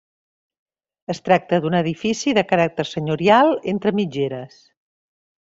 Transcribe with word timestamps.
Es 1.13 1.19
tracta 1.27 1.59
d'un 1.65 1.77
edifici 1.79 2.33
de 2.39 2.45
caràcter 2.53 2.87
senyorial, 2.93 3.53
entre 3.75 3.95
mitgeres. 4.01 4.59